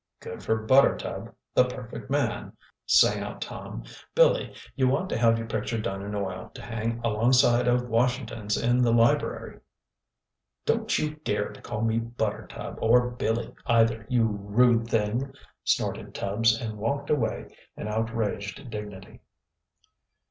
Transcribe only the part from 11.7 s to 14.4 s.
me Buttertub, or Billy either, you